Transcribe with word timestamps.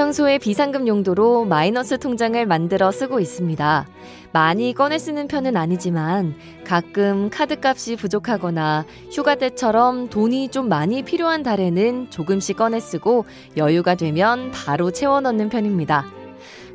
평소에 0.00 0.38
비상금 0.38 0.88
용도로 0.88 1.44
마이너스 1.44 1.98
통장을 1.98 2.46
만들어 2.46 2.90
쓰고 2.90 3.20
있습니다. 3.20 3.86
많이 4.32 4.72
꺼내 4.72 4.96
쓰는 4.96 5.28
편은 5.28 5.58
아니지만 5.58 6.36
가끔 6.64 7.28
카드값이 7.28 7.96
부족하거나 7.96 8.86
휴가 9.12 9.34
때처럼 9.34 10.08
돈이 10.08 10.48
좀 10.48 10.70
많이 10.70 11.02
필요한 11.02 11.42
달에는 11.42 12.08
조금씩 12.08 12.56
꺼내 12.56 12.80
쓰고 12.80 13.26
여유가 13.58 13.94
되면 13.94 14.50
바로 14.52 14.90
채워 14.90 15.20
넣는 15.20 15.50
편입니다. 15.50 16.06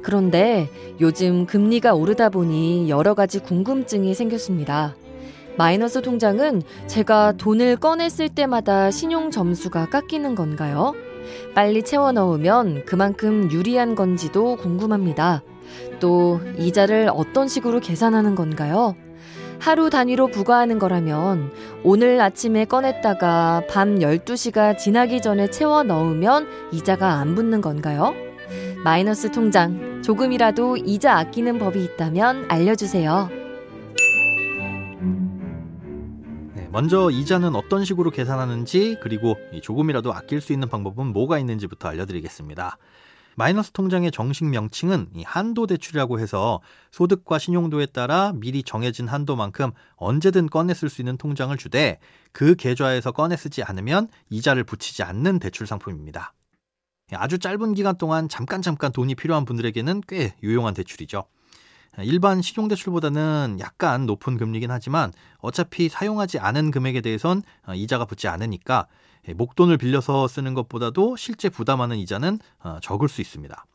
그런데 0.03 0.69
요즘 1.01 1.47
금리가 1.47 1.95
오르다 1.95 2.29
보니 2.29 2.91
여러 2.91 3.15
가지 3.15 3.39
궁금증이 3.39 4.13
생겼습니다. 4.13 4.95
마이너스 5.57 6.03
통장은 6.03 6.61
제가 6.85 7.31
돈을 7.37 7.77
꺼냈을 7.77 8.29
때마다 8.29 8.91
신용 8.91 9.31
점수가 9.31 9.89
깎이는 9.89 10.35
건가요? 10.35 10.93
빨리 11.53 11.83
채워 11.83 12.11
넣으면 12.11 12.85
그만큼 12.85 13.51
유리한 13.51 13.95
건지도 13.95 14.55
궁금합니다. 14.57 15.43
또 15.99 16.39
이자를 16.57 17.09
어떤 17.13 17.47
식으로 17.47 17.79
계산하는 17.79 18.35
건가요? 18.35 18.95
하루 19.59 19.89
단위로 19.89 20.27
부과하는 20.27 20.79
거라면 20.79 21.51
오늘 21.83 22.19
아침에 22.21 22.65
꺼냈다가 22.65 23.63
밤 23.69 23.99
12시가 23.99 24.77
지나기 24.77 25.21
전에 25.21 25.49
채워 25.49 25.83
넣으면 25.83 26.47
이자가 26.71 27.13
안 27.13 27.35
붙는 27.35 27.61
건가요? 27.61 28.13
마이너스 28.83 29.31
통장, 29.31 30.01
조금이라도 30.03 30.77
이자 30.77 31.17
아끼는 31.17 31.57
법이 31.57 31.83
있다면 31.83 32.45
알려주세요. 32.49 33.29
먼저 36.75 37.09
이자는 37.09 37.55
어떤 37.55 37.85
식으로 37.85 38.11
계산하는지 38.11 38.97
그리고 39.01 39.37
조금이라도 39.63 40.13
아낄 40.13 40.41
수 40.41 40.51
있는 40.51 40.67
방법은 40.67 41.13
뭐가 41.13 41.39
있는지부터 41.39 41.87
알려드리겠습니다. 41.87 42.77
마이너스 43.37 43.71
통장의 43.71 44.11
정식 44.11 44.43
명칭은 44.43 45.07
한도 45.23 45.67
대출이라고 45.67 46.19
해서 46.19 46.59
소득과 46.91 47.39
신용도에 47.39 47.85
따라 47.85 48.33
미리 48.35 48.61
정해진 48.61 49.07
한도만큼 49.07 49.71
언제든 49.95 50.47
꺼내 50.47 50.73
쓸 50.73 50.89
수 50.89 50.99
있는 50.99 51.15
통장을 51.15 51.55
주되 51.55 51.97
그 52.33 52.55
계좌에서 52.55 53.13
꺼내 53.13 53.37
쓰지 53.37 53.63
않으면 53.63 54.09
이자를 54.29 54.65
붙이지 54.65 55.01
않는 55.01 55.39
대출 55.39 55.67
상품입니다. 55.67 56.33
아주 57.13 57.39
짧은 57.39 57.73
기간 57.75 57.97
동안 57.97 58.27
잠깐 58.27 58.61
잠깐 58.61 58.91
돈이 58.91 59.15
필요한 59.15 59.45
분들에게는 59.45 60.01
꽤 60.09 60.35
유용한 60.43 60.73
대출이죠. 60.73 61.23
일반 62.03 62.41
신용대출보다는 62.41 63.57
약간 63.59 64.05
높은 64.05 64.37
금리긴 64.37 64.71
하지만 64.71 65.11
어차피 65.39 65.89
사용하지 65.89 66.39
않은 66.39 66.71
금액에 66.71 67.01
대해선 67.01 67.43
이자가 67.73 68.05
붙지 68.05 68.27
않으니까 68.27 68.87
목돈을 69.35 69.77
빌려서 69.77 70.27
쓰는 70.27 70.53
것보다도 70.53 71.15
실제 71.15 71.49
부담하는 71.49 71.97
이자는 71.97 72.39
적을 72.81 73.09
수 73.09 73.21
있습니다. 73.21 73.65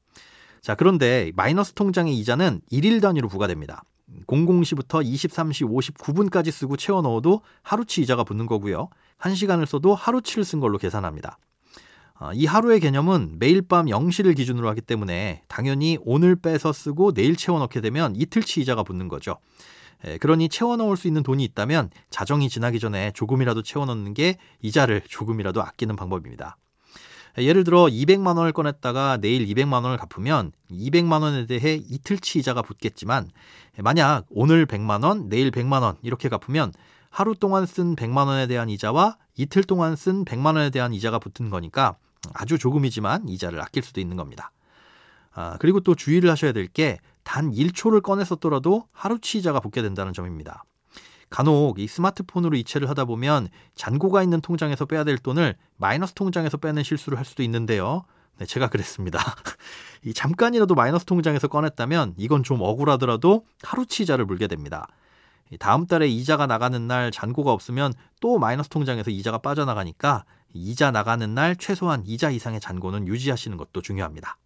자, 0.60 0.75
그런데 0.75 1.32
마이너스 1.34 1.72
통장의 1.72 2.19
이자는 2.19 2.60
1일 2.70 3.00
단위로 3.00 3.28
부과됩니다. 3.28 3.82
00시부터 4.26 5.04
23시 5.04 5.94
59분까지 5.94 6.50
쓰고 6.50 6.76
채워 6.76 7.00
넣어도 7.00 7.41
하루치 7.62 8.02
이자가 8.02 8.25
붙는 8.25 8.47
거고요. 8.47 8.88
1시간을 9.20 9.66
써도 9.66 9.94
하루치를 9.94 10.44
쓴 10.44 10.60
걸로 10.60 10.78
계산합니다. 10.78 11.38
이 12.34 12.44
하루의 12.44 12.81
개념은 12.81 13.36
매일 13.38 13.62
밤 13.62 13.86
0시를 13.86 14.36
기준으로 14.36 14.69
하기 14.70 14.82
때문에 14.82 15.42
당연히 15.48 15.98
오늘 16.03 16.36
빼서 16.36 16.72
쓰고 16.72 17.12
내일 17.12 17.34
채워 17.34 17.58
넣게 17.60 17.81
되면 17.81 18.14
이틀치 18.14 18.60
이자가 18.60 18.82
붙는 18.82 19.08
거죠. 19.08 19.38
그러니 20.20 20.48
채워 20.48 20.76
넣을 20.76 20.97
수 20.97 21.08
있는 21.08 21.22
돈이 21.22 21.42
있다면 21.44 21.91
자정이 22.10 22.48
지나기 22.48 22.78
전에 22.78 23.12
조금이라도 23.12 23.62
채워 23.62 23.86
넣는 23.86 24.14
게 24.14 24.36
이자를 24.60 25.03
조금이라도 25.08 25.62
아끼는 25.62 25.97
방법입니다. 25.97 26.56
예를 27.38 27.64
들어 27.64 27.84
200만 27.84 28.37
원을 28.37 28.52
꺼냈다가 28.52 29.19
내일 29.19 29.47
200만 29.47 29.84
원을 29.84 29.97
갚으면 29.97 30.52
200만 30.70 31.22
원에 31.22 31.47
대해 31.47 31.75
이틀치 31.76 32.41
이자가 32.41 32.60
붙겠지만 32.62 33.31
만약 33.78 34.26
오늘 34.31 34.66
100만 34.66 35.04
원, 35.04 35.28
내일 35.28 35.50
100만 35.50 35.82
원 35.82 35.97
이렇게 36.02 36.28
갚으면 36.28 36.72
하루 37.08 37.34
동안 37.34 37.66
쓴 37.66 37.97
100만 37.97 38.26
원에 38.26 38.47
대한 38.47 38.69
이자와 38.69 39.16
이틀 39.37 39.64
동안 39.64 39.97
쓴 39.97 40.25
100만 40.25 40.56
원에 40.56 40.70
대한 40.70 40.92
이자가 40.92 41.19
붙은 41.19 41.50
거니까 41.50 41.97
아주 42.34 42.58
조금이지만 42.58 43.28
이자를 43.28 43.60
아낄 43.60 43.82
수도 43.82 44.00
있는 44.00 44.16
겁니다. 44.16 44.53
아, 45.32 45.56
그리고 45.60 45.81
또 45.81 45.94
주의를 45.94 46.31
하셔야 46.31 46.53
될 46.53 46.66
게 46.69 46.98
단 47.22 47.50
1초를 47.53 48.03
꺼내 48.03 48.25
썼더라도 48.25 48.88
하루치 48.92 49.38
이자가 49.38 49.60
붙게 49.60 49.82
된다는 49.82 50.12
점입니다. 50.12 50.64
간혹 51.28 51.78
이 51.78 51.86
스마트폰으로 51.86 52.56
이체를 52.56 52.88
하다 52.88 53.04
보면 53.04 53.48
잔고가 53.76 54.22
있는 54.22 54.41
통장에서 54.41 54.84
빼야 54.84 55.04
될 55.04 55.16
돈을 55.16 55.54
마이너스 55.76 56.12
통장에서 56.14 56.56
빼는 56.56 56.82
실수를 56.82 57.19
할 57.19 57.25
수도 57.25 57.42
있는데요. 57.44 58.03
네, 58.38 58.47
제가 58.47 58.69
그랬습니다. 58.69 59.20
이 60.04 60.12
잠깐이라도 60.12 60.75
마이너스 60.75 61.04
통장에서 61.04 61.47
꺼냈다면 61.47 62.14
이건 62.16 62.42
좀 62.42 62.60
억울하더라도 62.62 63.44
하루치 63.62 64.02
이자를 64.02 64.25
물게 64.25 64.48
됩니다. 64.48 64.88
다음 65.60 65.87
달에 65.87 66.08
이자가 66.08 66.47
나가는 66.47 66.84
날 66.87 67.10
잔고가 67.10 67.52
없으면 67.52 67.92
또 68.20 68.38
마이너스 68.38 68.69
통장에서 68.69 69.10
이자가 69.10 69.38
빠져나가니까 69.38 70.25
이자 70.53 70.91
나가는 70.91 71.34
날 71.34 71.56
최소한 71.56 72.03
이자 72.06 72.31
이상의 72.31 72.61
잔고는 72.61 73.06
유지하시는 73.06 73.56
것도 73.56 73.83
중요합니다. 73.83 74.37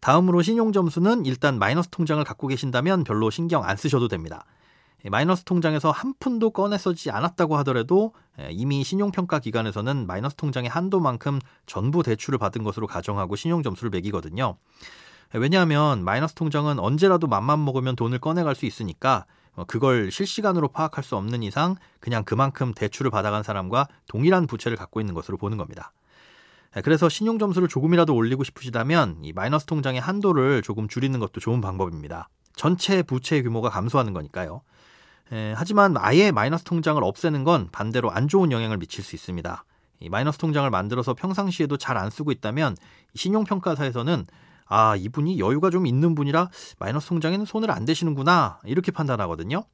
다음으로 0.00 0.42
신용 0.42 0.72
점수는 0.72 1.26
일단 1.26 1.58
마이너스 1.58 1.88
통장을 1.90 2.22
갖고 2.24 2.46
계신다면 2.46 3.04
별로 3.04 3.30
신경 3.30 3.64
안 3.64 3.76
쓰셔도 3.76 4.08
됩니다. 4.08 4.44
마이너스 5.04 5.44
통장에서 5.44 5.90
한 5.90 6.14
푼도 6.18 6.50
꺼내 6.50 6.76
쓰지 6.76 7.10
않았다고 7.10 7.56
하더라도 7.58 8.14
이미 8.50 8.82
신용평가 8.82 9.38
기관에서는 9.38 10.06
마이너스 10.06 10.34
통장의 10.36 10.70
한도만큼 10.70 11.40
전부 11.66 12.02
대출을 12.02 12.38
받은 12.38 12.64
것으로 12.64 12.86
가정하고 12.86 13.36
신용 13.36 13.62
점수를 13.62 13.90
매기거든요. 13.90 14.56
왜냐하면 15.34 16.04
마이너스 16.04 16.34
통장은 16.34 16.78
언제라도 16.78 17.26
맘만 17.26 17.64
먹으면 17.64 17.96
돈을 17.96 18.18
꺼내갈 18.18 18.54
수 18.54 18.66
있으니까 18.66 19.26
그걸 19.66 20.10
실시간으로 20.10 20.68
파악할 20.68 21.02
수 21.02 21.16
없는 21.16 21.42
이상 21.42 21.76
그냥 22.00 22.24
그만큼 22.24 22.72
대출을 22.74 23.10
받아간 23.10 23.42
사람과 23.42 23.88
동일한 24.06 24.46
부채를 24.46 24.76
갖고 24.76 25.00
있는 25.00 25.14
것으로 25.14 25.36
보는 25.36 25.56
겁니다. 25.56 25.92
그래서 26.84 27.08
신용 27.08 27.38
점수를 27.38 27.66
조금이라도 27.66 28.14
올리고 28.14 28.44
싶으시다면 28.44 29.18
이 29.22 29.32
마이너스 29.32 29.64
통장의 29.66 30.00
한도를 30.00 30.62
조금 30.62 30.86
줄이는 30.86 31.18
것도 31.18 31.40
좋은 31.40 31.60
방법입니다. 31.60 32.28
전체 32.54 33.02
부채 33.02 33.42
규모가 33.42 33.70
감소하는 33.70 34.12
거니까요. 34.12 34.60
에, 35.32 35.54
하지만 35.56 35.96
아예 35.96 36.30
마이너스 36.30 36.64
통장을 36.64 37.02
없애는 37.02 37.44
건 37.44 37.68
반대로 37.72 38.10
안 38.10 38.28
좋은 38.28 38.52
영향을 38.52 38.76
미칠 38.76 39.02
수 39.02 39.16
있습니다. 39.16 39.64
이 40.00 40.08
마이너스 40.08 40.38
통장을 40.38 40.68
만들어서 40.70 41.14
평상시에도 41.14 41.76
잘 41.76 41.96
안 41.96 42.10
쓰고 42.10 42.32
있다면 42.32 42.76
신용평가사에서는 43.14 44.26
아, 44.68 44.96
이분이 44.96 45.38
여유가 45.38 45.70
좀 45.70 45.86
있는 45.86 46.14
분이라 46.14 46.50
마이너스 46.78 47.08
통장에는 47.08 47.44
손을 47.44 47.70
안 47.70 47.84
대시는구나. 47.84 48.60
이렇게 48.64 48.92
판단하거든요. 48.92 49.64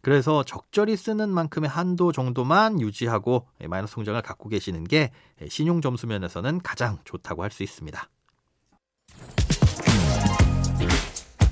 그래서 0.00 0.44
적절히 0.44 0.96
쓰는 0.96 1.28
만큼의 1.28 1.68
한도 1.68 2.12
정도만 2.12 2.80
유지하고 2.80 3.48
마이너스 3.66 3.94
통장을 3.94 4.20
갖고 4.22 4.48
계시는 4.48 4.84
게 4.84 5.10
신용 5.48 5.80
점수 5.80 6.06
면에서는 6.06 6.60
가장 6.62 6.98
좋다고 7.04 7.42
할 7.42 7.50
수 7.50 7.62
있습니다. 7.62 8.08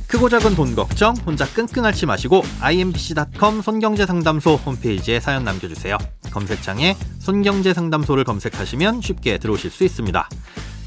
크고 0.08 0.28
작은 0.28 0.54
돈 0.54 0.74
걱정 0.76 1.14
혼자 1.26 1.44
끙끙 1.46 1.84
앓지 1.84 2.06
마시고 2.06 2.42
imbc.com 2.60 3.60
손경제상담소 3.60 4.54
홈페이지에 4.54 5.18
사연 5.18 5.44
남겨주세요. 5.44 5.98
검색창에 6.32 6.94
손경제상담소를 7.18 8.22
검색하시면 8.24 9.00
쉽게 9.00 9.38
들어오실 9.38 9.70
수 9.70 9.84
있습니다. 9.84 10.28